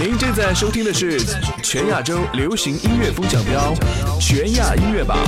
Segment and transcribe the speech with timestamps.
[0.00, 1.20] 您正在收听的是
[1.62, 3.74] 全亚洲流行音乐风向标
[4.18, 5.18] 全亚音乐榜。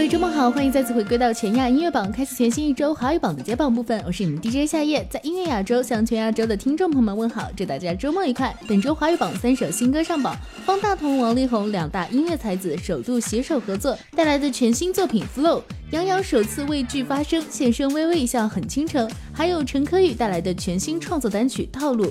[0.00, 4.02] 各位周末好，欢迎再次回归到全亚音乐榜，开启全新一周华语榜的揭榜部分。
[4.06, 8.56] 我是你们 DJ 夏夜，在音乐亚洲向全亚洲的听众朋友们问好，祝大家周末愉快。
[8.66, 10.34] 本周华语榜三首新歌上榜，
[10.64, 15.58] 方大同、王力宏两大音乐才子首度携手合作带来的全新作品《Flow》，
[15.90, 22.06] 杨洋首次为剧发声，现身微微一笑很倾城，还有陈可宇带来的全新创作单曲《套路》，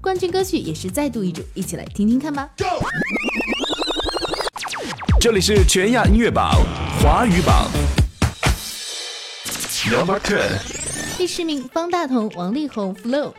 [0.00, 2.50] 冠军歌曲也是再度易主，一起来听听看吧。
[5.20, 6.52] 这里是全亚音乐榜
[7.02, 7.68] 华语榜
[9.90, 10.44] ，Number Ten，
[11.16, 13.30] 第十名方大同、王力宏《Flow》。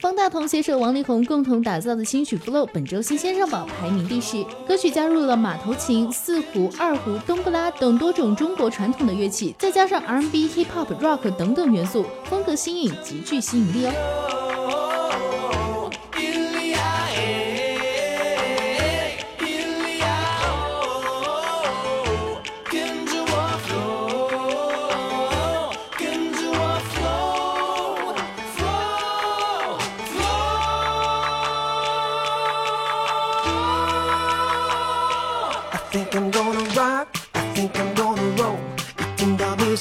[0.00, 4.44] 方大同携手王力宏共同打造的新曲《Flow》本周新鲜上榜，排名第十。
[4.68, 15.23] 歌曲加入了马头琴、四胡、二胡、冬不拉等多种中国传统的乐器，再加上 R&B、Hip Hop、Rock 等等元素，风格新颖，极具吸引力哦。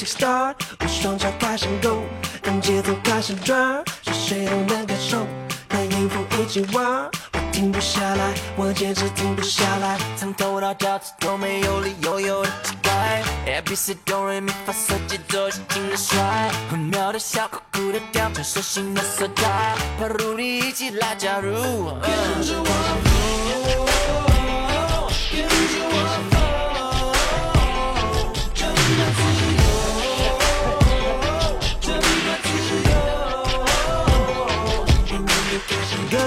[0.05, 2.03] Start，我双脚开始勾，
[2.43, 5.25] 按节奏开始转，是谁都能感受。
[5.69, 9.97] 跟音符一起玩，我停不下来，我简直停不下来。
[10.17, 13.21] 从头到脚趾都没有理由有的期待。
[13.45, 19.75] A B C 哆来咪发嗦节奏是轻的帅，很妙的小酷酷的调，传说新的色彩。
[19.99, 21.53] 帕鲁迪一起来加入。
[21.53, 24.32] 跟着我。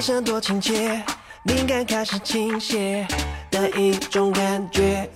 [0.06, 1.02] 声多亲切，
[1.46, 3.04] 灵感开始倾斜
[3.50, 5.10] 的一种感觉，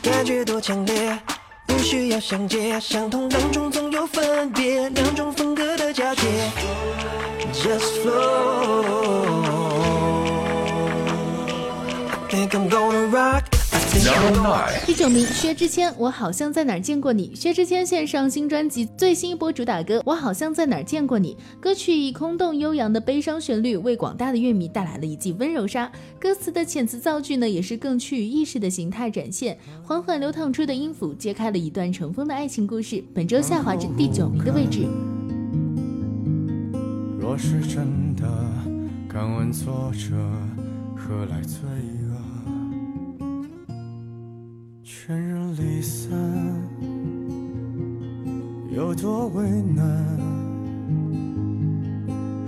[0.00, 1.18] 感觉多强烈，
[1.66, 6.22] 不需要详解，相同当中总有分别，两种风格的交接
[7.52, 8.14] ，Just flow，I
[12.30, 13.53] think I'm gonna rock。
[14.86, 17.34] 第九名，薛之谦，我好像在哪儿见过你。
[17.34, 21.34] 薛之谦献上新专辑最新一波主打歌《我好像在哪儿见过你》。
[21.60, 25.90] 歌曲以空洞悠扬的悲伤旋律，为广大的乐迷带来了一记温柔杀。
[26.20, 29.58] 歌词的遣词造句呢，也是更趋于意识的形态展现。
[29.82, 33.02] 缓缓流淌出的音符，揭开了一段尘封的爱情故事。
[33.12, 34.86] 本周下滑至第九名的位置。
[37.18, 38.22] 若是真的，
[39.08, 40.14] 敢问作者
[40.94, 41.58] 何来罪
[45.04, 45.06] 恶？
[45.06, 46.10] 全人离散，
[48.74, 49.84] 有多为难？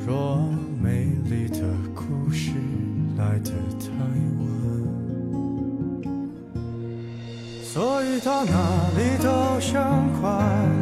[0.07, 0.39] 若
[0.83, 1.61] 美丽的
[1.95, 2.53] 故事
[3.19, 3.89] 来得太
[4.41, 6.11] 晚，
[7.63, 8.53] 所以到哪
[8.97, 10.31] 里都像快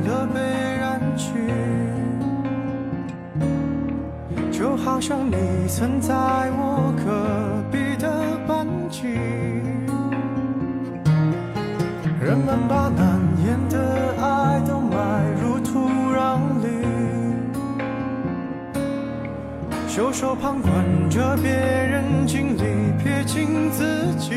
[0.07, 0.39] 乐被
[0.79, 1.33] 染去，
[4.53, 5.35] 就好像你
[5.67, 6.15] 曾在
[6.53, 9.54] 我隔壁的班级。
[12.25, 15.79] 人们把难言的爱都埋入土
[16.11, 16.69] 壤里，
[19.87, 20.73] 袖手旁观
[21.11, 22.63] 着别人经历，
[22.97, 24.33] 撇清自己。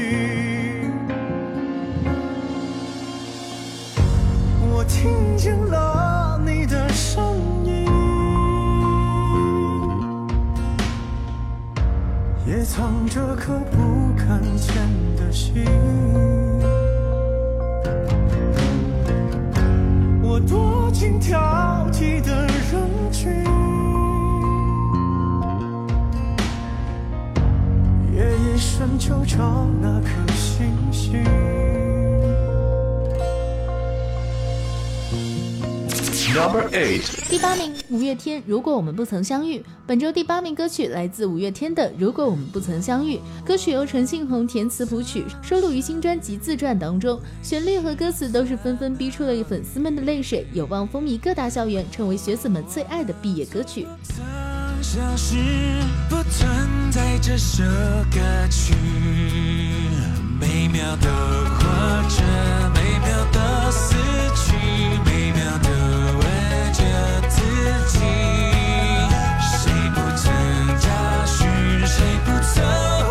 [4.70, 7.24] 我听见了你的声
[7.64, 7.88] 音，
[12.46, 14.76] 也藏着颗不敢见
[15.16, 15.64] 的心。
[20.40, 23.32] 躲进挑剔的人群，
[28.14, 31.57] 夜夜深就找那颗星星。
[36.38, 38.44] Number eight，第八名，五月天。
[38.46, 43.16] 如果我们不曾相遇，本周第八名歌曲来自五月天的《如果我们不曾相遇》。
[43.44, 47.20] 歌曲由陈信宏填词谱曲，收录于新专辑自传当中。
[47.42, 53.88] 旋律和歌词都是纷纷逼出了粉丝们的泪水，有望风靡各大校园，成为学子们最爱的毕业歌曲。
[56.08, 56.48] 不存
[56.92, 57.64] 在这首
[58.14, 58.20] 歌
[58.52, 58.76] 曲，
[60.40, 61.10] 美妙的
[61.58, 61.66] 活
[62.08, 62.22] 着，
[62.76, 63.96] 美妙的死
[71.98, 73.07] 吹不走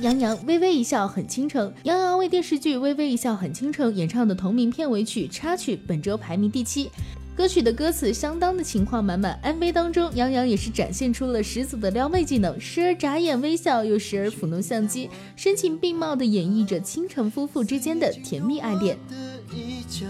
[0.00, 1.68] 杨洋《微微一笑很倾城》。
[1.82, 6.90] 杨洋为电视剧《微微一笑很倾城》演唱的同名片尾曲插曲，本周排名第七。
[7.36, 18.96] 歌曲的歌词相当的情况满满，MV 当中杨洋也是展现出了十足的撩妹技能，时而眨眼微笑，又时而抚弄相机，声情并茂的演绎着倾城夫妇之间的甜蜜爱恋。
[19.08, 19.14] 的
[19.54, 20.06] 一角，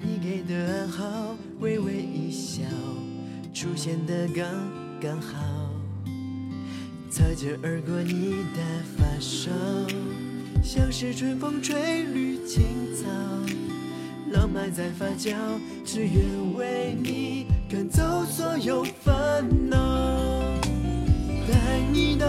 [0.00, 2.62] 你给的暗号，微微一笑，
[3.52, 4.46] 出现的刚
[5.00, 5.71] 刚好，
[7.12, 8.62] 擦肩而过你的
[8.96, 9.50] 发梢，
[10.62, 12.64] 像是春风吹绿青
[12.96, 13.06] 草，
[14.30, 15.34] 浪漫在发酵，
[15.84, 19.76] 只愿为你赶走所有烦恼，
[21.46, 22.26] 带你到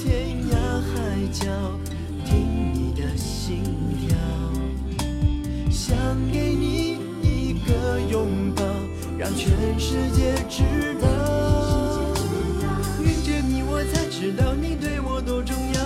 [0.00, 1.44] 天涯海角，
[2.24, 3.62] 听你的心
[4.00, 4.16] 跳。
[5.70, 5.94] 想
[6.32, 8.64] 给你一个拥抱，
[9.18, 11.91] 让全世界知道。
[13.86, 15.80] 才知道你对我多重要。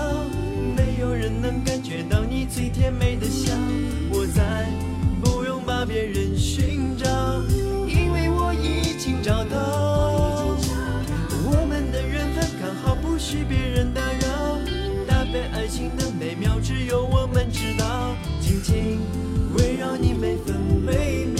[0.77, 3.53] 没有人能感觉到你最甜美的笑，
[4.11, 4.67] 我再
[5.23, 7.09] 不用把别人寻找，
[7.87, 10.57] 因为我已经找到。
[11.49, 14.59] 我们的缘分刚好，不许别人打扰。
[15.07, 18.15] 搭配爱情的美妙，只有我们知道。
[18.41, 19.01] 紧紧
[19.57, 21.36] 围绕你每分每秒，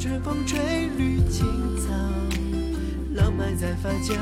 [0.00, 1.44] 春风吹绿青
[1.76, 1.92] 草，
[3.14, 4.14] 浪漫在发酵，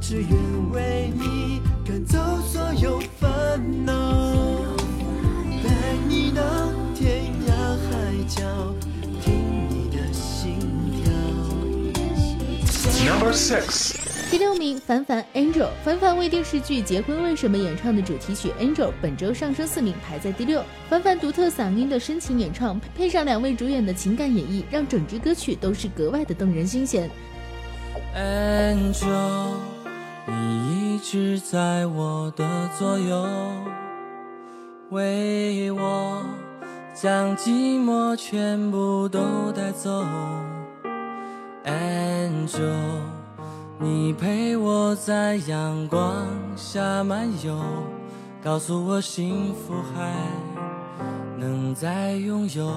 [0.00, 0.30] 只愿
[0.72, 3.30] 为你赶走所有烦
[3.86, 3.94] 恼，
[5.62, 5.70] 带
[6.08, 6.42] 你到
[6.96, 7.52] 天涯
[7.86, 8.42] 海角，
[9.22, 10.58] 听你的心
[11.00, 11.12] 跳。
[13.06, 13.89] Number six，
[14.30, 20.62] 第六名，凡凡 Angel，凡凡为电视剧《结婚为什么》演唱的主题曲 Angel，本周上升四名，排在第六。
[20.88, 27.10] 凡凡独特嗓音的深情演唱，配上两位主演的情感演绎，让整支歌曲都是格外的动人心弦。
[28.14, 29.48] Angel，
[30.28, 33.26] 你一直在我的左右，
[34.90, 36.22] 为我
[36.94, 40.04] 将寂寞全部都带走。
[41.64, 42.70] Angel，
[43.82, 47.58] 你陪我在阳光下漫游，
[48.44, 50.12] 告诉我幸福还
[51.38, 52.70] 能再拥有。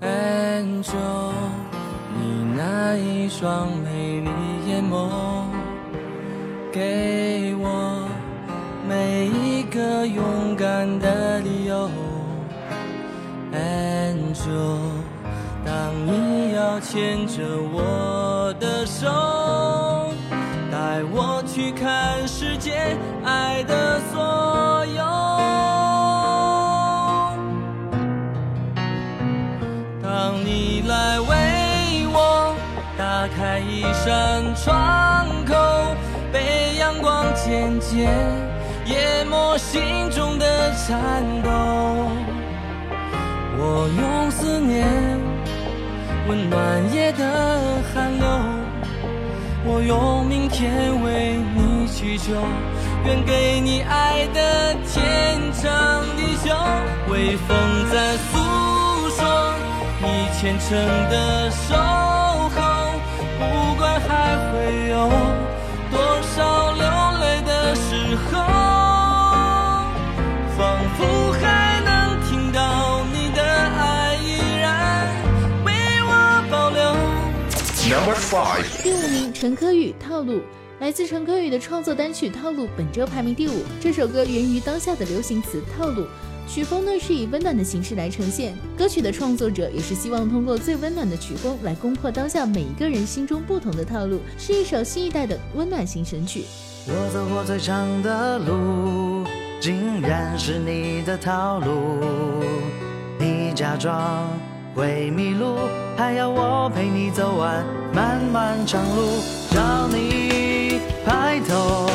[0.00, 1.32] Angel，
[2.16, 4.30] 你那一双美丽
[4.68, 5.08] 眼眸，
[6.70, 8.06] 给我
[8.88, 11.90] 每一个勇敢的理由。
[13.52, 15.01] Angel，
[15.64, 15.72] 当
[16.06, 17.42] 你要牵着
[17.72, 20.12] 我的手，
[20.70, 25.02] 带我去看世界，爱的所有。
[30.02, 32.54] 当你来为我
[32.98, 35.54] 打开一扇窗口，
[36.32, 38.10] 被阳光渐渐
[38.86, 41.50] 淹没心中的颤抖。
[43.64, 45.11] 我用思念
[46.28, 48.26] 温暖夜的寒流，
[49.64, 52.32] 我用明天为你祈求，
[53.04, 56.54] 愿给你爱的天长地久。
[57.10, 57.56] 微风
[57.90, 58.38] 在诉
[59.10, 59.54] 说
[60.00, 60.06] 你
[60.38, 60.78] 虔诚
[61.10, 61.74] 的守
[62.54, 62.58] 候，
[63.38, 65.10] 不管还会有
[65.90, 66.71] 多少
[78.12, 80.34] Number five，第五名，陈科宇《套路》。
[80.80, 83.62] 来自陈科宇的创作单曲《套路》本周排名第五。
[83.80, 86.04] 这首歌源于当下的流行词“套路”，
[86.46, 88.52] 曲风呢是以温暖的形式来呈现。
[88.76, 96.44] 歌曲的创作者也是希望通过最温暖的曲风来攻破当下每一个人心中不同的套路，是一首新一代的温暖型神曲。
[96.88, 99.24] 我走过最长的路，
[99.58, 101.98] 竟然是你的套路。
[103.18, 104.28] 你假装
[104.74, 105.56] 会迷路，
[105.96, 109.22] 还要我陪你走完漫漫长路。
[109.50, 111.90] 找你抬头，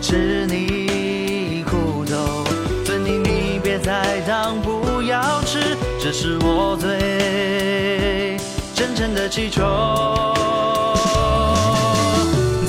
[0.00, 2.44] 吃你苦头，
[2.84, 8.36] 分你你别再当，不要吃，这是我最
[8.74, 9.62] 真诚的祈求。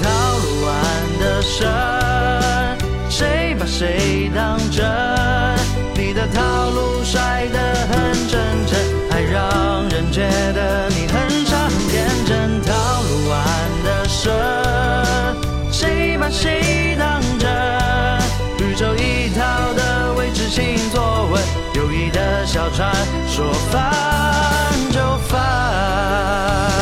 [0.02, 0.10] 套
[0.42, 0.74] 路玩
[1.20, 1.70] 的深，
[3.12, 4.84] 谁把谁当真？
[5.94, 7.48] 你的套路甩，
[10.16, 10.22] 觉
[10.54, 13.44] 得你很傻很天真套路玩
[13.84, 14.32] 的深
[15.70, 17.52] 谁把谁当真
[18.66, 21.44] 宇宙一套的未知性作稳
[21.74, 22.96] 友谊的小船
[23.28, 26.75] 说翻就翻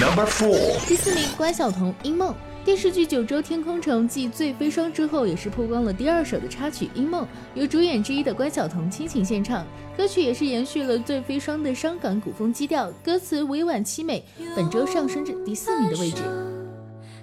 [0.00, 2.32] Number four，第四名，关晓彤《樱梦》。
[2.64, 7.24] 电视剧《九州天空城》继《醉飞霜》之后，也是曝光了第二首的插曲《樱梦》，
[7.54, 9.66] 由主演之一的关晓彤倾情献唱。
[9.96, 14.24] 歌曲也是延续了《醉飞霜》的伤感古风基调，歌词委婉凄美，
[14.54, 16.22] 本周上升至第四名的位置。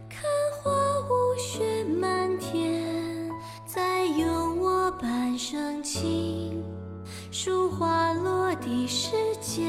[0.09, 0.23] 看
[0.61, 3.31] 花无雪漫天，
[3.65, 6.61] 再拥我半生情。
[7.31, 9.65] 数花落地时间，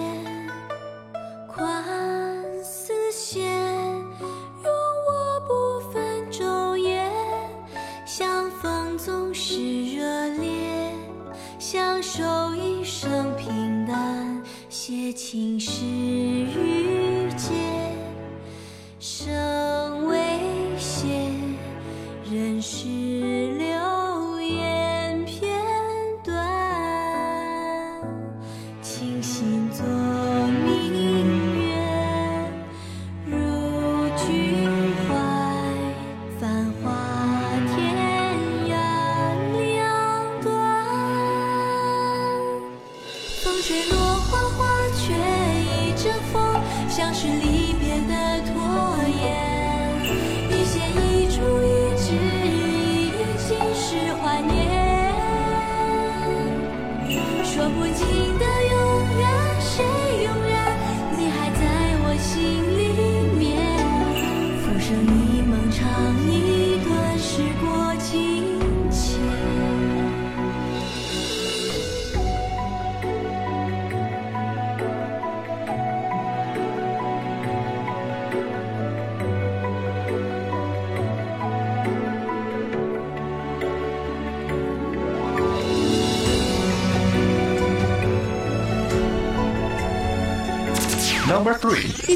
[1.56, 1.82] 宽
[2.62, 3.50] 丝弦，
[4.62, 4.70] 容
[5.08, 7.10] 我不分昼夜。
[8.04, 9.56] 相逢总是
[9.96, 10.92] 热烈，
[11.58, 12.22] 相守
[12.54, 15.80] 一生平淡，写情诗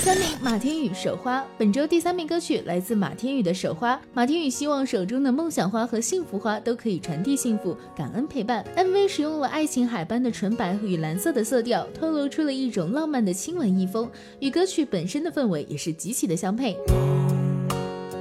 [0.00, 1.40] 第三名，马天宇《手花》。
[1.58, 3.96] 本周第三名歌曲来自马天宇的《手花》。
[4.14, 8.64] 马天宇希望手中的梦想花和幸福花都可以传递幸福，感恩陪伴。
[8.74, 16.78] MV 使用了爱琴海般的纯白与蓝色的色调，透露出了一种浪漫的亲吻意风，与歌曲本身的氛围也是极其的相配。
[16.88, 17.60] 梦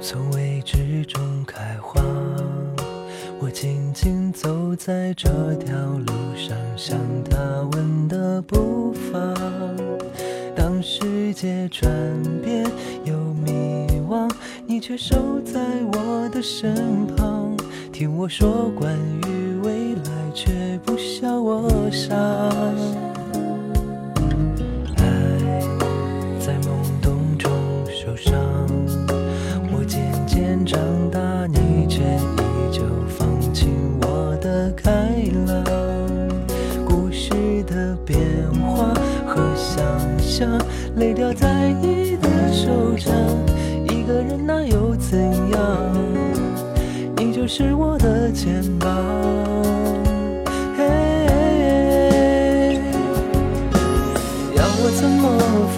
[0.02, 1.98] 从未知中开花，
[3.38, 9.18] 我静静走在这条路上，像他吻的步伐。
[11.30, 11.88] 世界转
[12.42, 12.66] 变
[13.04, 14.28] 又迷惘，
[14.66, 15.60] 你却守在
[15.92, 17.56] 我的身旁，
[17.92, 20.50] 听我说关于未来，却
[20.84, 22.16] 不笑我傻。
[24.96, 25.04] 爱
[26.40, 27.48] 在懵懂中
[27.86, 28.49] 受伤。
[40.96, 43.12] 泪掉在你的手掌。
[43.88, 45.18] 一个人那又怎
[45.50, 45.60] 样？
[47.16, 48.88] 你就是我的肩膀。
[50.76, 50.84] 嘿
[54.56, 55.22] 要我怎么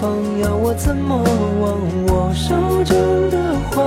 [0.00, 0.16] 放？
[0.40, 1.16] 要我怎么
[1.60, 1.78] 忘？
[2.06, 2.54] 我手
[2.84, 2.96] 中
[3.30, 3.36] 的
[3.70, 3.82] 花，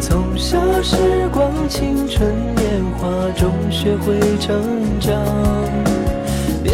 [0.00, 0.96] 从小时
[1.32, 5.22] 光、青春、年华中学会成长。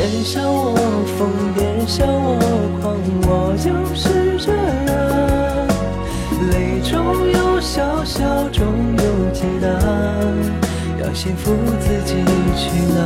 [0.03, 0.75] 别笑我
[1.17, 2.37] 疯，别笑我
[2.81, 4.91] 狂，我就是这样。
[6.51, 6.91] 泪中
[7.31, 8.19] 有笑，笑
[8.51, 8.67] 中
[8.97, 9.69] 有解答，
[11.01, 12.15] 要幸福自己
[12.57, 12.99] 去拿。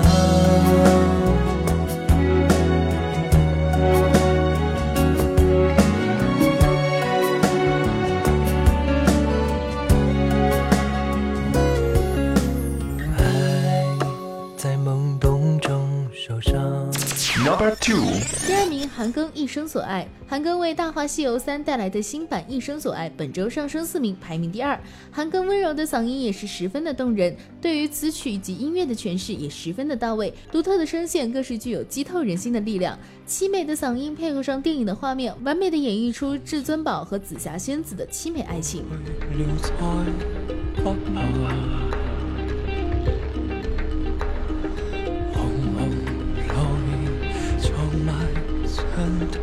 [18.26, 24.76] 第二名韩庚《一生所爱》，韩庚为《大话西游三》带来的新版《一生所爱》本周上升四名，排名第二。
[25.12, 32.99] 韩庚温柔的嗓音也是十分的动人，对于词曲及音乐的诠释也十分的到位，独特的声线更是具有击透人心的力量。
[33.28, 38.85] 凄美的嗓音配合上电影的画面，完美的演绎出至尊宝和紫霞仙子的凄美爱情。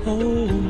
[0.06, 0.63] 透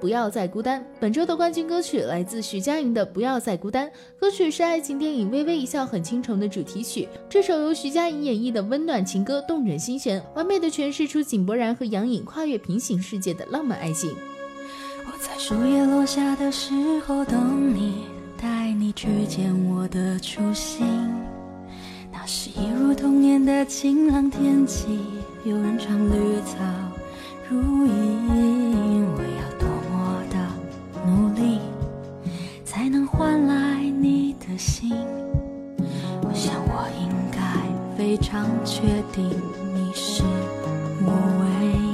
[0.00, 0.80] 不要再孤单》。
[1.00, 3.86] 本周的冠军歌曲来自徐佳莹的《不要再孤单》。
[4.18, 7.08] 歌曲是爱情电影《微微一笑很倾城》的主题曲。
[7.28, 14.10] 这首由徐佳莹演绎的温暖情歌，动人心弦，完美的诠释出井柏然和杨颖跨越平行世界的浪漫爱情。
[15.06, 16.72] 我在树叶落下的时
[17.06, 18.04] 候等你，
[18.40, 20.86] 带你去见我的初心。
[22.12, 24.98] 那是一如童年的晴朗天气，
[25.44, 26.56] 有人唱绿草。
[27.50, 29.06] 如影，
[32.88, 34.90] 能换来你的心？
[36.22, 37.38] 我想我应该
[37.96, 39.30] 非常确定
[39.74, 40.22] 你是
[41.02, 41.44] 我唯
[41.78, 41.87] 一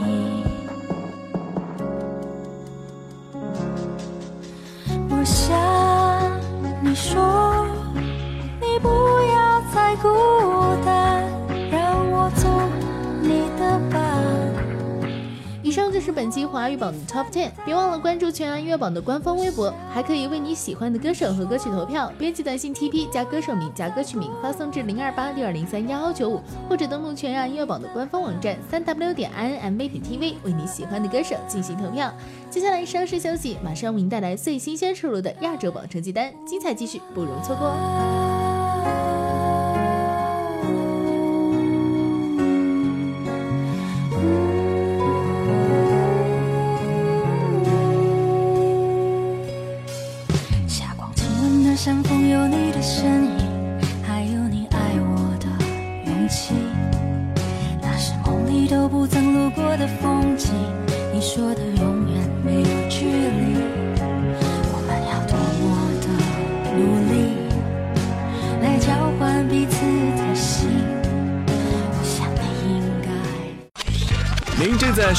[15.95, 22.13] 这是本期华语榜的 Top Ten，别忘了关注全亚音乐榜的官方微博，还可以为你喜欢的歌手和歌曲投票。
[22.19, 32.13] 编辑短信 TP 加歌手名加歌曲名发送至零二八六二零三幺幺九五，或者登录全亚音乐榜的官方网站三 W 点 INMV 点 TV 为你喜欢的歌手进行投票。
[32.51, 37.69] 接下来稍事休息，马上为您带来最新鲜出炉的亚洲榜成绩单，精彩继续，不容错过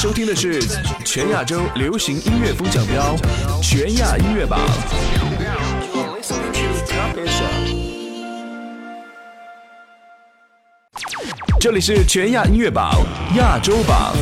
[0.06, 0.62] 收听的是
[1.04, 3.16] 全亚洲流行音乐风奖标
[3.60, 4.60] 全亚音乐榜。
[11.58, 14.14] 这里是全亚音乐榜亚洲榜。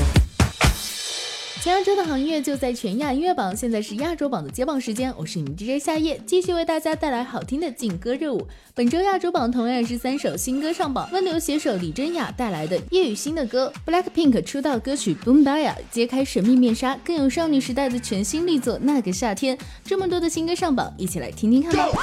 [1.85, 8.49] 前亚洲的行业就在全亚音乐榜，现在是亚洲榜的接榜时间，我是你们 DJ 夏夜，继续为大家带来好听的劲歌热舞。
[8.75, 19.59] 本周亚洲榜同样是三首新歌上榜，温流携手李珍雅带来的叶雨欣的歌，BLACKPINK 出道歌曲 Boom Baya 揭开神秘面纱，更有少女时代的全新力作那个夏天。
[19.85, 22.01] 这么多的新歌上榜，一起来听听看吧。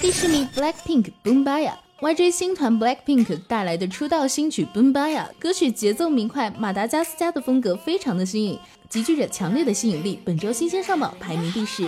[0.00, 1.72] 第十名 BLACKPINK Boom Baya。
[2.02, 10.20] YG 新团 BLACKPINK 带来的出道新曲《Boom Baya》，歌曲节奏明快，马达加斯加的风格非常的新颖，极具着强烈的吸引力。
[10.24, 11.84] 本周新鲜上榜，排名第十。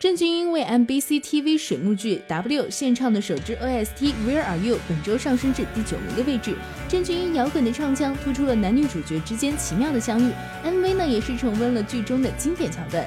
[0.00, 6.56] 郑俊英为 MBC TV 水幕剧《W》献唱的首支 OST《Where Are You》本周上升至第九名的位置。
[6.88, 10.32] 郑俊英摇滚的唱腔突出了男女主角之间奇妙的相遇
[10.64, 13.06] ，MV 呢也是重温了剧中的经典桥段。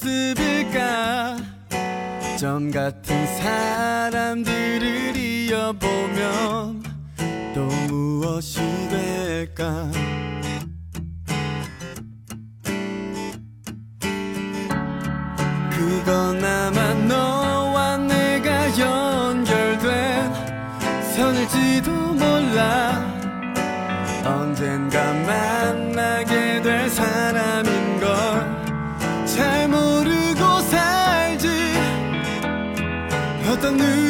[0.00, 1.36] 모습일까?
[2.38, 6.82] 점 같은 사람들을 이어보면
[7.54, 9.90] 또 무엇이 될까?
[15.70, 20.32] 그건 아마 너와 내가 연결된
[21.14, 23.06] 선일지도 몰라.
[24.24, 27.49] 언젠가 만나게 될 사람
[33.78, 34.09] nu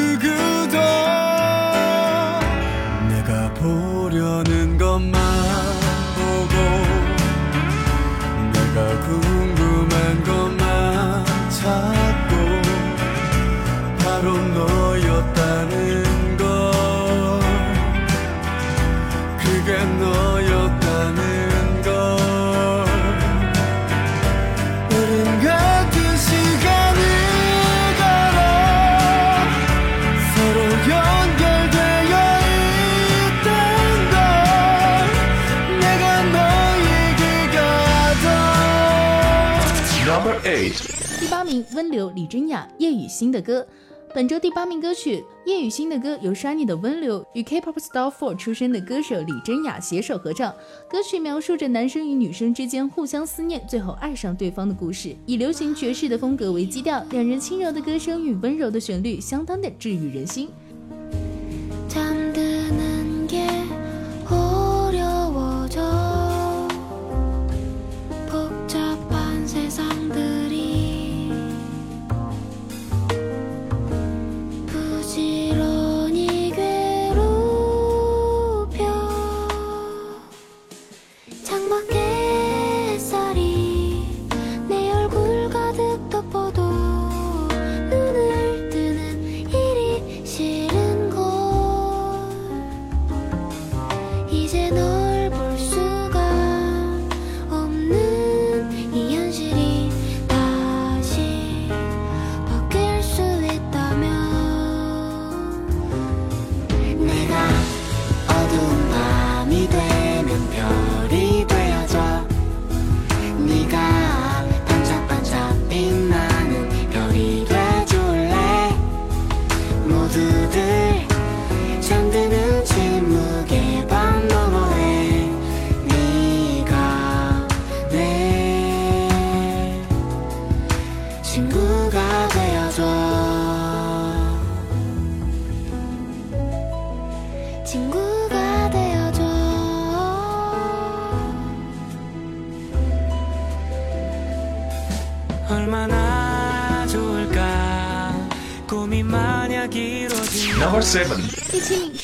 [41.81, 43.67] 温流李珍雅叶雨欣的歌。
[44.15, 50.55] 本周第八名歌曲叶雨欣的歌由 Shiny 的温流与 K-pop Star Four 出身的歌手李珍雅携手合唱。
[50.91, 55.17] 歌曲描述着男生与女生之间互相思念，最后爱上对方的故事。
[55.25, 60.51] 以流行爵士的风格为基调，两人轻柔的歌声与温柔的旋律，相当的治愈人心。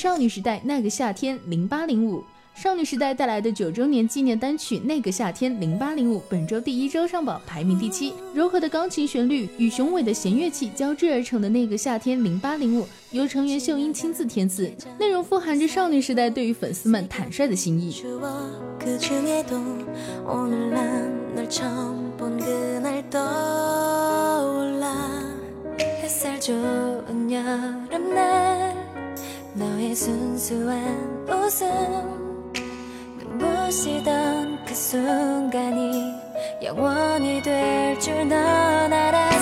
[0.07, 2.23] 少女时代那个夏天零八零五。
[2.55, 8.13] 少女时代带来的九周年纪念单曲《那个夏天零八零五》本周第一周上榜，排名第七。
[8.33, 17.93] 柔和的钢琴旋律与雄伟的弦乐器交织而成的《那个夏天零八零五》，由成员秀英亲自填词，内容富含着少女时代对于粉丝们坦率的心意。
[29.57, 32.53] 너의 순수한 웃음
[33.19, 36.13] 눈부시던 그 순간이
[36.63, 39.36] 영원히 될 줄 넌 알았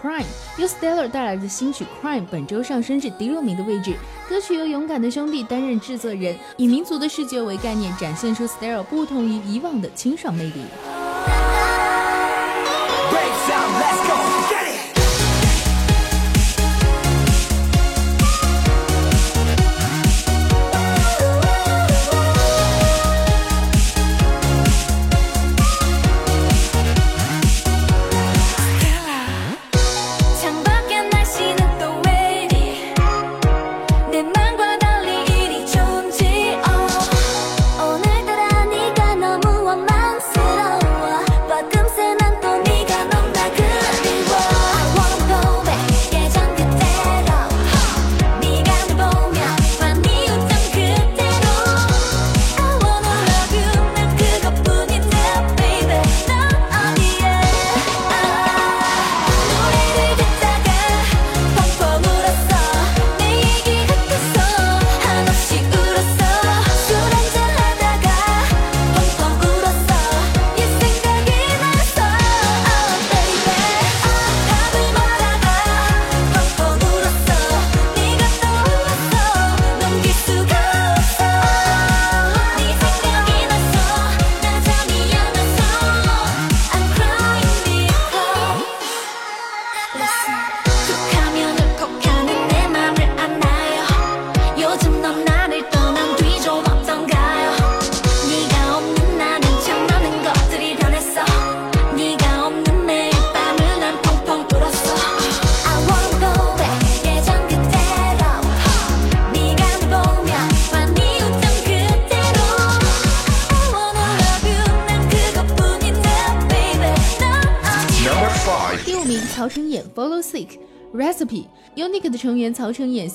[0.00, 0.24] Crime，
[0.56, 3.96] 由 Stella 带来的新曲 Crime 本周上升至第六名的位置。
[4.28, 10.64] 歌曲由勇敢的兄弟担任制作人，以民族的视觉为概念，展现出 Stella 不同于以往的清爽魅力。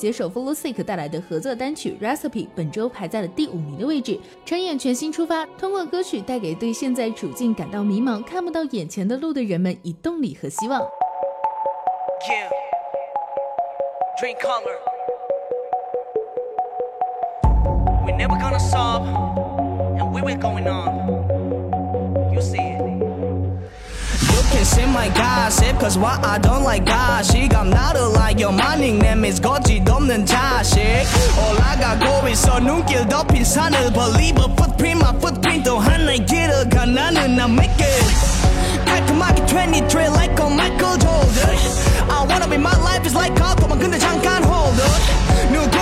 [0.03, 4.19] 携手 Follow Sick 带来的合作单曲 Recipe 本周排在了第五名的位置。
[4.43, 10.81] 陈演全新出发，通过歌曲带给对现在处境感到迷茫、看不到眼前的路的人们以动力和希望。
[24.62, 28.76] You can see my gossip Cause why I don't like gossip I'm not like your my
[28.76, 30.80] nickname is 거짓 없는 자식
[31.50, 37.40] 올라가고 있어 눈길 덮인 산을 Believe a footprint my footprint 또 하나의 길을 가 나는
[37.40, 41.58] I make it 깔끔하게 23 like a Michael Jordan
[42.08, 45.02] I wanna be my life is like auto 근데 잠깐 hold up
[45.50, 45.81] 누군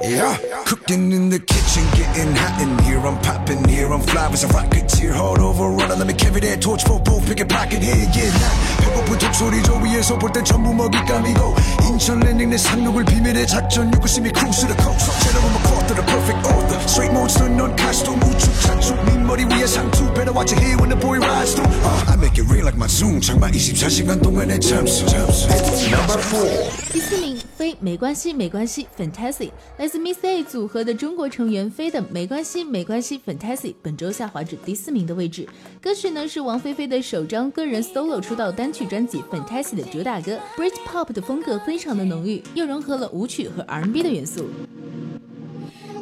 [0.00, 0.36] Yeah,
[0.66, 2.98] cooking in the kitchen, getting hot in here.
[3.00, 5.12] I'm popping here, I'm fly as a rocketeer.
[5.12, 7.96] Hard over runner, let me carry that torch for both pick a pocket here.
[7.96, 11.54] Yeah, 난 배고픈 독소리 저 위에서 볼 땐 전부 먹잇감이고
[11.88, 15.10] 인천 랜딩 내 상륙을 비밀의 작전 유구심이 cruise to the coast.
[15.24, 16.59] 제대로 뭐 caught to the perfect order.
[16.90, 20.06] Straight monster, 넌 카스톰 우측 차축 네 머리 위에 상투.
[20.14, 21.68] Better watch it here when the boy rides through.
[21.84, 23.20] Uh, I make it rain like my zoom.
[23.20, 25.04] 장마 24시간 동안의 잠수.
[25.06, 25.48] 잠수.
[25.90, 26.70] Number four.
[26.92, 35.46] 第四名，飞没关系没关系 Fantasy，来自 Miss A 组合的中国成员飞的没关系没关系 Fantasy 本周下滑至第四名的位置。
[35.82, 44.48] 歌曲呢是王菲菲的首张个人 solo 出道单曲专辑 Fantasy 的主打歌，Brit Pop 的风格非常的浓郁，又融合了舞曲和 R&B 的元素。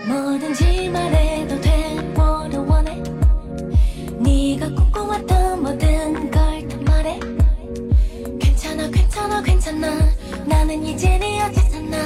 [0.07, 3.01] 뭐든지 말해도 돼 뭐를 원해?
[4.19, 7.19] 네가 꿈꿔왔던 모든 걸 다 말해?
[8.39, 9.88] 괜찮아 괜찮아 괜찮아.
[10.45, 11.97] 나는 이제 네 여자잖아.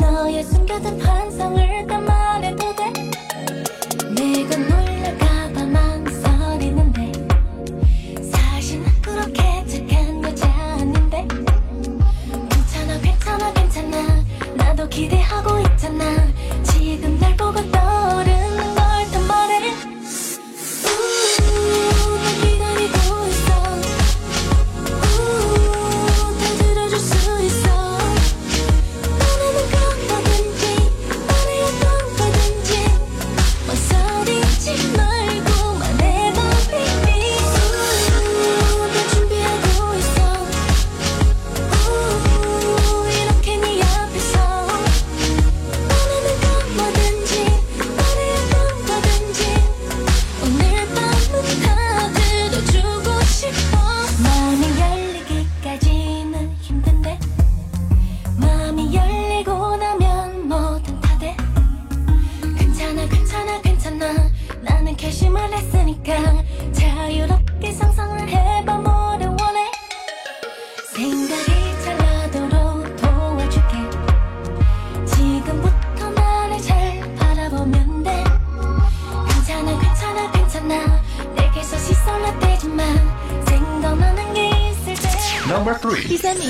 [0.00, 2.92] 너 너의 숨겨둔 환상을 담아내도 돼?
[4.14, 7.12] 내가 놀랄까봐 망설이는데.
[8.30, 11.26] 사실 난 그렇게 착한 여자 아닌데.
[12.50, 14.24] 괜찮아 괜찮아 괜찮아.
[14.56, 16.04] 나도 기대하고 있잖아
[17.48, 18.37] 如果到了。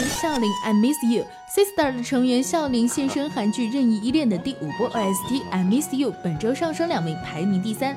[0.09, 7.95] 第三名，孝琳《I Miss You》，Sister 的成员笑琳现身韩剧《任意依恋》的第五波 OST《I Miss You》，本周上升两名，排名第三。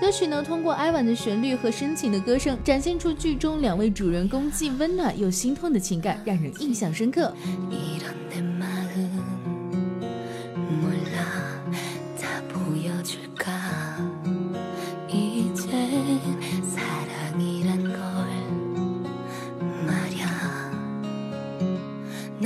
[0.00, 7.36] 歌曲呢，通过哀婉的旋律和深情的歌声，展现出剧中两位主人公既温暖又心痛的情感，让人印象深刻。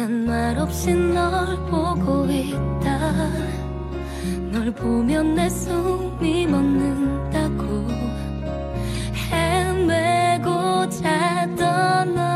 [0.07, 3.29] 난 말없이 널 보고 있다.
[4.53, 7.89] 널 보면 내 숨이 멎는다고
[9.33, 12.36] 헤매고 자던 넌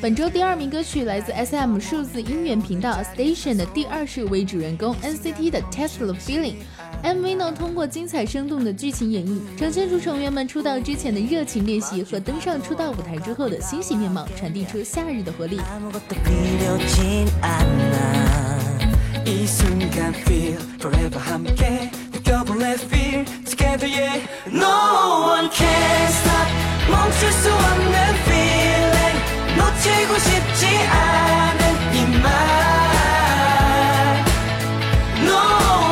[0.00, 6.54] 本周第二名歌曲来自 SM 数字音源频道 Station 的第二世为主人公 NCT 的 Test the Feeling。
[7.02, 15.58] MV 呢，通过精彩生动的剧情演绎，呈现出成员们出道之前的热情练习和登上出道舞台之后的欣喜面貌，传递出夏日的活力。
[29.58, 31.62] 놓치고 싶지 않은
[31.94, 32.26] 이말.
[35.22, 35.38] No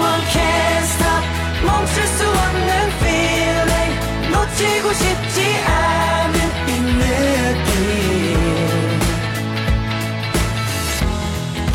[0.01, 1.25] one can stop
[1.67, 3.95] 멈출 수 없는 feeling.
[4.31, 5.37] 놓치고 싶지
[5.67, 6.37] 않은
[6.69, 7.77] 이 느낌.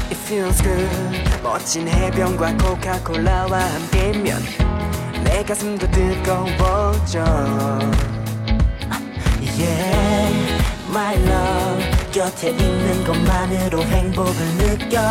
[0.10, 1.22] It feels good.
[1.44, 4.42] 멋진 해변과 코카콜라와 함께면
[5.24, 7.24] 내 가슴도 뜨거워져.
[9.58, 10.61] Yeah,
[10.92, 15.02] my love 곁에 있는 것만으로 행복을 느껴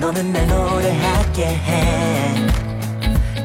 [0.00, 1.46] 너는 날 노래하게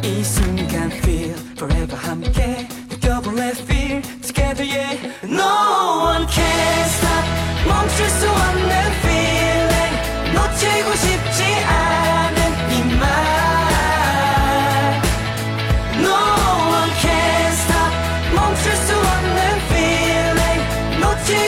[0.01, 7.25] 해이 순간 feel forever 함께 느껴볼래 feel together yeah No one can stop
[7.67, 8.71] 멈출 수 없는
[9.03, 9.95] feeling
[10.33, 11.14] 놓치고 싶지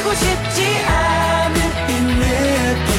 [0.07, 1.57] 놓치고 싶지 않은
[1.89, 2.91] 이 느낌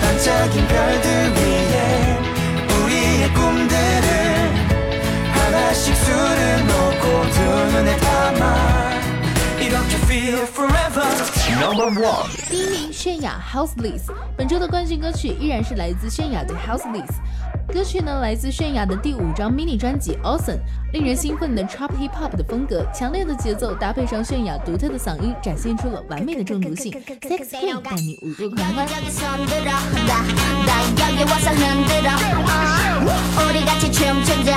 [0.00, 2.18] 반짝인 별들 위에
[2.84, 4.08] 우리의 꿈들을
[5.30, 7.40] 하나씩 술을 놓고 두
[7.76, 8.90] 눈에 담아
[9.60, 11.06] 이렇게 feel forever
[11.60, 14.10] Number one，第一名，泫雅 Houseless。
[14.36, 17.12] 本周的冠军歌曲依然是来自泫雅的 Houseless。
[17.72, 20.60] 歌曲呢来自泫雅的第五张 mini 专辑 Awesome，
[20.92, 26.92] 令人兴奋的 Trap Hip Hop 的风格，强烈的节奏搭配上泫雅独特的嗓音，展现出了完美的中毒性。
[26.92, 28.86] Sex Queen 带你舞入狂欢。
[28.86, 29.70] 여기 손들어
[30.06, 30.22] 나,
[30.64, 30.70] 나
[31.10, 33.48] 여기 와서 흔들어 어.
[33.50, 34.56] 우리 같이 춤추자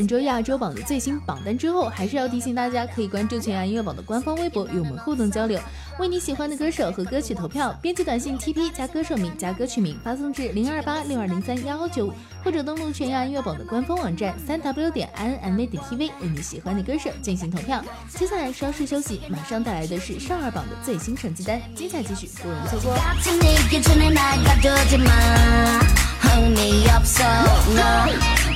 [0.00, 5.60] 本周亚洲榜的最新榜单之后，还是要提醒大家，可以关注全亚音乐榜的官方微博，与我们互动交流，
[5.98, 7.70] 为你喜欢的歌手和歌曲投票。
[7.82, 15.68] 编辑短信 TP 加歌手名加歌曲名发送至零二八六二零三幺幺九五，或者登录全亚音乐榜的官方网站三 w 点 inma.
[15.68, 17.84] 点 tv，为你喜欢的歌手进行投票。
[18.08, 22.96] 接下来稍事休息，马上带来的是上二榜的最新成绩单，精彩继续，不容错过。
[26.20, 27.24] 흥미 없어.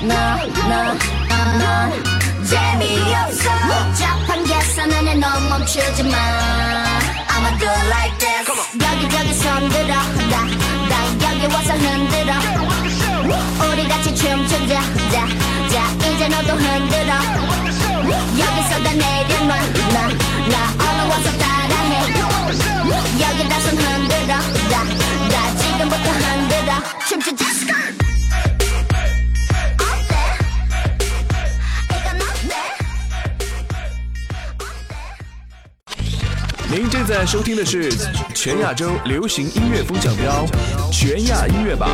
[0.08, 0.98] 너너너넌
[1.30, 3.50] 어, 재미없어.
[3.66, 6.16] 복잡한 계산에는 멈추지 마.
[7.28, 8.84] I'ma do like this.
[37.24, 37.90] 在收听的是
[38.34, 40.44] 全亚洲流行音乐风奖标
[40.92, 41.88] 全亚音乐榜。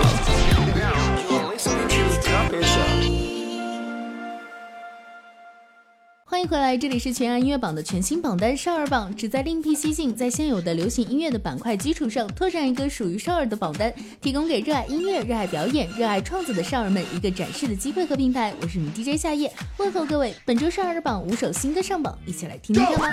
[6.24, 18.52] 欢迎回来，这里是全亚音乐榜的全新榜单少儿榜，旨在另辟蹊径，在现有的流行音乐的板块基础上，拓展一个属于少儿的榜单，提供给热爱音乐、热爱表演、热爱创作的少儿们一个展示的机会和平台。
[18.60, 20.34] 我是你 DJ 夏夜，问候各位。
[20.44, 23.06] 本周少儿榜五首新歌上榜，一起来听听看吧。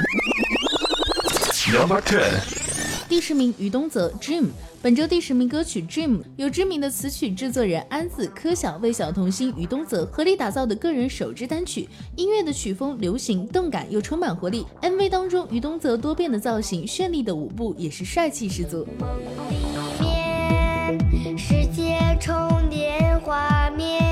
[1.69, 2.21] Number ten，
[3.09, 4.43] 第十名，于东泽《Dream》。
[4.81, 11.89] 本周第十名歌曲《Dream》由知名的词曲制作人安子、柯晓为小童星于东泽合力打造的个人首支单曲。
[12.15, 14.65] 音乐的曲风流行、动感又充满活力。
[14.81, 18.87] MV 当中，于东泽多变的造型、绚丽的舞步也是帅气十足。
[19.99, 24.06] 面，世界充电画面，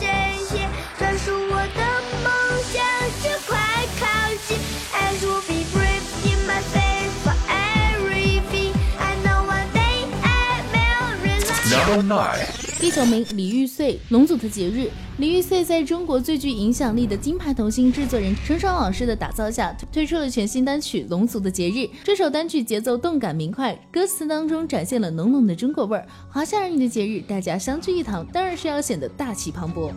[0.00, 0.06] 这
[0.48, 0.68] 些，
[0.98, 1.80] 专属我的
[2.22, 2.28] 梦
[2.72, 2.82] 想
[3.22, 3.58] 就快
[4.00, 4.02] 靠
[4.46, 4.58] 近。
[4.92, 8.72] I should be brave in my faith for everything.
[8.98, 11.70] I know one day I will realize.
[11.70, 12.46] Number nine，
[12.82, 14.80] 第九名，李玉穗《龙族的节日》。
[15.18, 21.74] 李玉穗在中国最具影响力的金牌童星制作人陈爽老师的打造下，推出了全新单曲《龙族的节日》。
[22.02, 26.04] 这首单曲节奏动感明快，歌词当中展现了浓浓的中国味儿。
[26.28, 29.92] 华夏儿女的节日，大家相聚一堂，当然是要显得大气磅礴。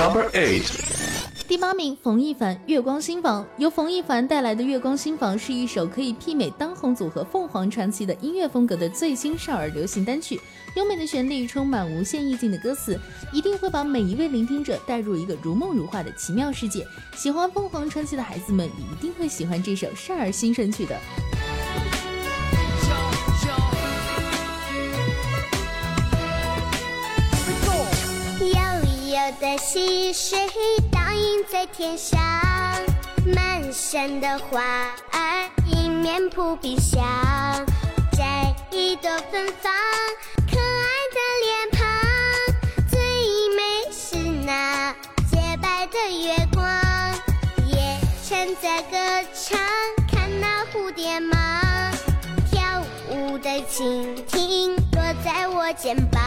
[0.00, 0.64] Number eight，
[1.46, 10.40] 第八名，冯一凡《月光新房》由冯一凡带来的《月光新房》是一首可以媲美当红组合凤凰传奇的音乐风格的最新少儿流行单曲。
[10.74, 12.98] 优美的旋律，充满无限意境的歌词，
[13.30, 16.82] 一定会把每一位聆听者带入一个如梦如画的奇妙世界。
[17.14, 20.98] 喜欢凤凰传奇的孩子们，一定会喜欢这首少儿新神曲的。
[29.10, 30.38] 悠悠的溪水
[30.92, 32.16] 倒映在天上，
[33.34, 34.62] 满山的花
[35.10, 37.02] 儿迎面扑鼻香，
[38.12, 39.72] 摘一朵芬芳，
[40.48, 41.82] 可爱的脸庞，
[42.88, 43.00] 最
[43.56, 44.94] 美是那
[45.28, 46.62] 洁白的月光，
[47.66, 49.58] 夜蝉在歌唱，
[50.08, 51.36] 看那蝴蝶忙，
[52.48, 52.80] 跳
[53.10, 56.20] 舞的蜻蜓落在我肩膀。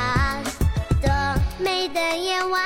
[1.94, 2.64] 的夜晚，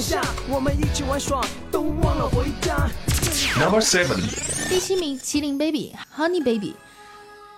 [0.00, 2.88] 下，我们一起玩耍，都忘了回家。
[3.58, 4.18] Number seven，
[4.68, 6.74] 第七名，麒麟 baby Honey Baby。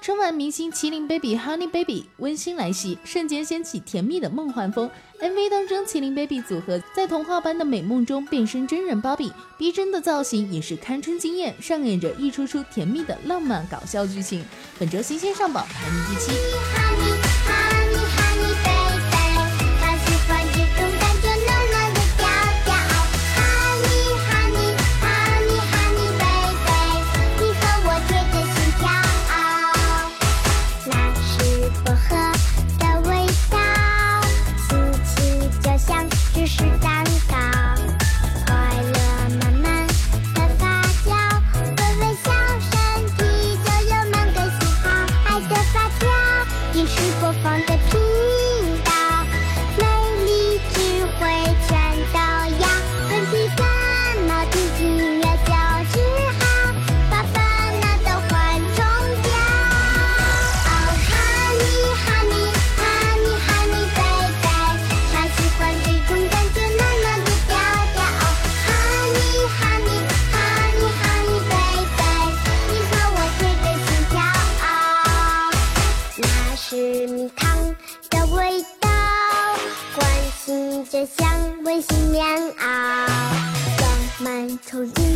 [0.01, 4.90] 春晚明星麒麟 baby Honey Baby 温馨来袭，瞬间掀起甜蜜的梦幻风。
[5.20, 14.45] MV 当中，麒麟 baby 组合在童话般的美梦中变身真人芭比，逼真的造型也是堪称惊艳，上演着一出出甜蜜的浪漫搞笑剧情。
[14.76, 17.32] 本周新鲜上榜排名第七。
[84.72, 85.11] 满憧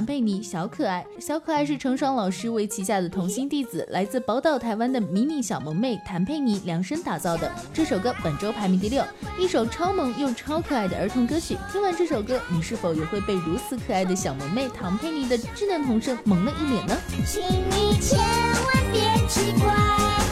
[0.00, 1.06] 六名，谭佩妮小可爱。
[1.18, 7.52] 小可爱是程爽老师为旗下的童星弟子，来自宝岛台湾的迷你小萌妹谭佩妮量身打造的。
[7.74, 9.04] 这首歌本周排名第六，
[9.38, 11.56] 一首超萌又超可爱的儿童歌曲。
[11.70, 16.96] 听完这首歌，你是否也会被如此可爱的小萌妹唐佩妮的稚嫩童声萌了一脸呢？
[17.26, 19.74] 请你千万别奇怪，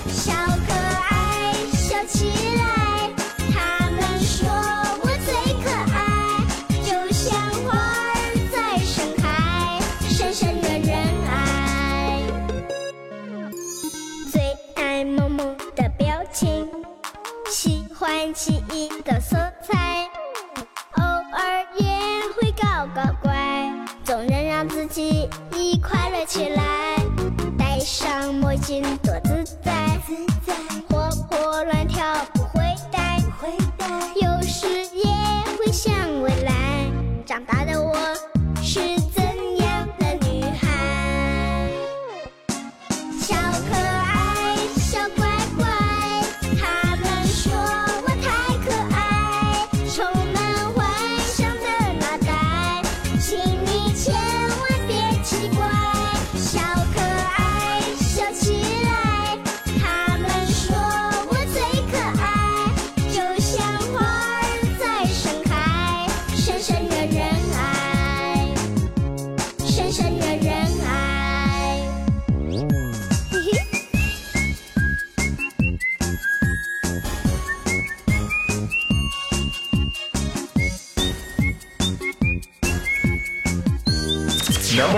[0.08, 0.32] 小
[0.66, 0.72] 可
[1.10, 2.88] 爱，笑起来。
[18.18, 20.02] 点奇异的色彩，
[20.96, 21.86] 偶尔也
[22.34, 25.30] 会搞搞怪，总能让自己
[25.80, 26.96] 快乐起来。
[27.56, 30.00] 戴上墨镜多自在，
[30.88, 32.04] 活泼乱跳
[32.34, 32.58] 不会
[32.90, 33.20] 呆，
[34.16, 34.66] 有时
[34.96, 35.06] 也
[35.56, 36.90] 会想未来，
[37.24, 37.94] 长大的我
[38.60, 38.80] 是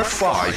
[0.00, 0.54] Number five，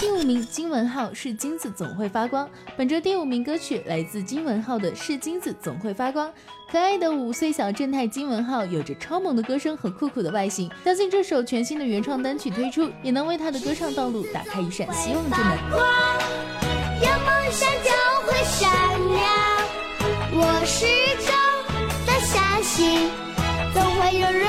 [0.00, 2.46] 第五名金文浩是金子总会发光。
[2.76, 6.28] 本周第五名歌曲来自金文浩的《是金子总会发光》。
[6.70, 15.58] 可爱的五岁小正太金文浩有着超萌的歌声和酷酷的外形，相信这首全新的原创单曲推出，也能为他的歌唱道路打开一扇希望之门。
[17.00, 17.90] 有梦想就
[18.26, 18.70] 会闪
[19.08, 19.24] 亮，
[20.34, 20.84] 我始
[21.16, 21.32] 终
[22.04, 23.08] 的相信，
[23.72, 24.41] 总会有人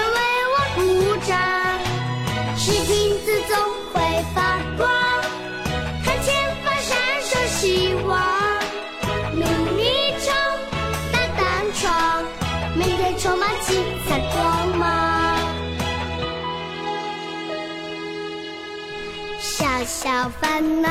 [19.85, 20.89] 小烦恼。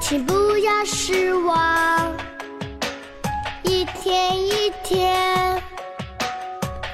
[0.00, 2.12] 请不要失望，
[3.62, 5.62] 一天一天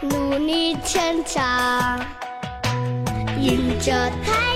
[0.00, 1.98] 努力成长，
[3.40, 3.92] 迎着
[4.24, 4.49] 太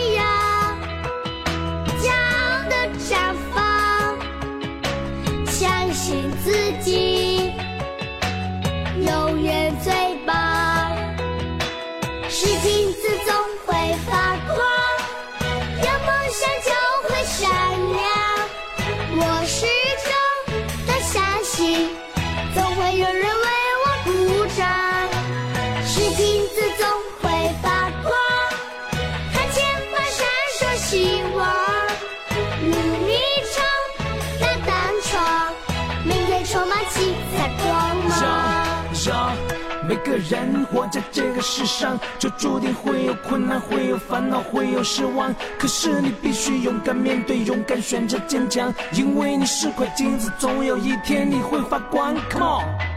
[40.17, 45.35] 人活在这个世上，就注定会有困难，会有烦恼，会有失望。
[45.59, 52.15] 可是你必须勇敢面对，勇敢选择坚强，因为你是块金子，总有一天你会发光。
[52.31, 52.94] Come on。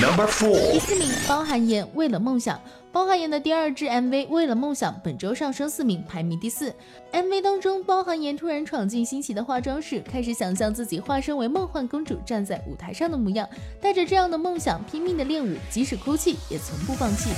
[0.00, 2.56] Number four，第四名包含妍《为了梦想》，
[2.92, 6.72] 包含妍的第二支 MV《为了梦想》本周上升四名，排名第四。
[7.12, 13.48] MV 当中，包含妍突然闯进新奇的化妆室，开始想象自己化身为梦幻公主站在舞台上的模样，
[13.80, 17.30] 带着这样的梦想拼命的练舞，即使哭泣也从不放弃。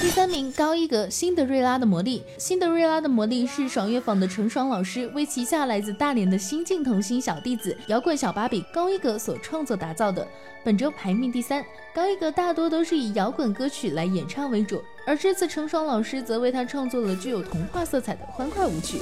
[0.00, 2.22] 第三名高一格《辛德瑞拉的魔力》。
[2.42, 10.26] 《辛德瑞拉的魔力》是爽乐坊的陈爽老师为旗下来自大连的新晋童星小弟子摇滚小芭比高一格所创作打造的，
[10.62, 11.64] 本周排名第三。
[11.94, 18.98] 高一格大多都是以摇滚歌曲来演唱为主，而这次陈爽老师则为他创作了具有童话色彩的欢快舞曲。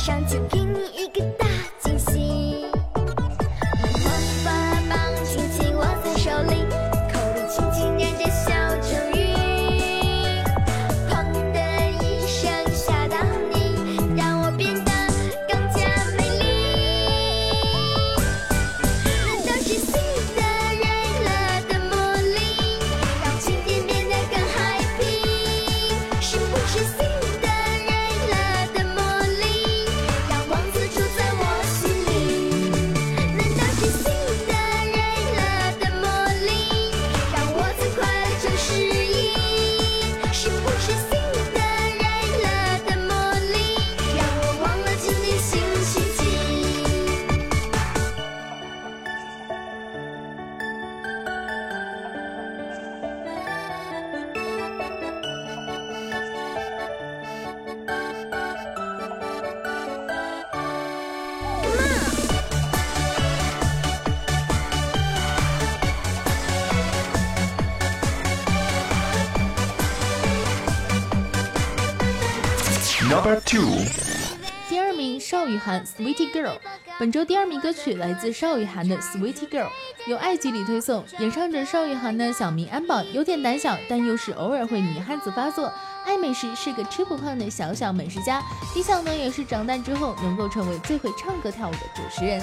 [0.00, 1.22] 上就给你一个
[75.30, 76.48] 邵雨涵《Sweetie Girl》，
[76.98, 79.66] 本周第二名歌曲来自邵雨涵的《Sweetie Girl》，
[80.08, 85.72] 由爱吉里推送，演唱者邵雨涵的小名安保有点胆小，但又是偶尔会女汉子发作。
[86.04, 88.42] 爱美食是个吃不胖的小小美食家，
[88.74, 92.42] 理想呢也是长大之后能够成为最会唱歌跳舞的主持人。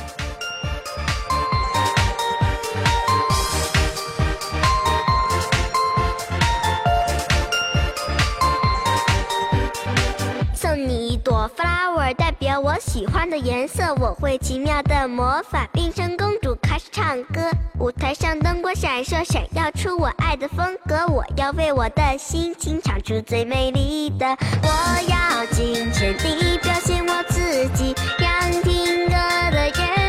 [12.60, 13.94] 我喜欢的颜色。
[13.96, 17.50] 我会奇妙的魔法，变成公主开始唱歌。
[17.80, 21.06] 舞台上灯光闪烁，闪耀出我爱的风格。
[21.08, 24.26] 我要为我的心情唱出最美丽的。
[24.64, 24.70] 我
[25.08, 29.16] 要尽全力表现我自己，让听歌
[29.52, 30.07] 的人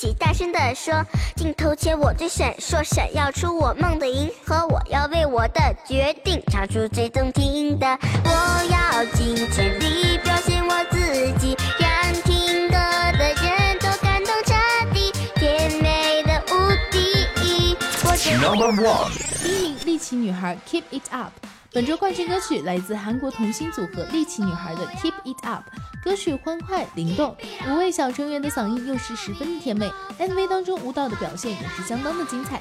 [0.00, 1.04] 起大声地说，
[1.36, 4.66] 镜头前我最闪烁，闪耀出我梦的银河。
[4.68, 7.86] 我要为我的决定唱出最动听的，
[8.24, 8.30] 我
[8.72, 10.98] 要尽全力表现我自
[11.38, 12.76] 己，让听歌
[13.18, 14.54] 的人都感动彻
[14.94, 16.56] 底，甜美的无
[16.90, 17.76] 敌。
[18.02, 21.32] 我是 Number one，第一名力奇女孩 Keep It Up。
[21.72, 25.62] 本周冠军歌曲来自韩国童星组合力奇女孩的 Keep It Up，
[26.02, 27.36] 歌曲欢快灵动，
[27.68, 29.86] 五位小成员的嗓音又是十分的甜美
[30.18, 32.60] ，MV 当中舞蹈的表现也是相当的精彩。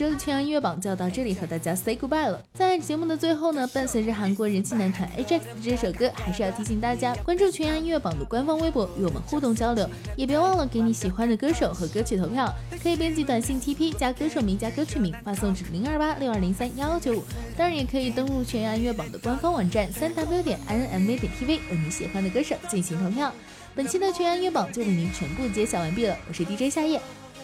[0.00, 2.42] 周的全洋音乐榜就要到这里和大家 say goodbye 了。
[2.54, 9.86] 在节目的最后呢，伴随着韩国人气男团 H X 这首歌，还是要提醒大家关注全洋音乐榜的官方微博，与我们互动交流，
[10.16, 12.50] 也别忘了给你喜欢的歌手和歌曲投票。
[12.82, 17.22] 可以编辑短信 TP 加歌手名加歌曲名，发送至零二八六二零三幺幺九五。
[17.54, 23.30] 当然，也可以登录全洋音乐榜的官方网站三 w 点 INMA 点 tv，为你喜欢的歌手进行投票。
[23.74, 26.98] 本期的全洋音乐榜就为您全部揭晓完毕了，我是 DJ 夏夜，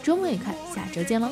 [0.07, 1.29] 周末愉快，下周见喽。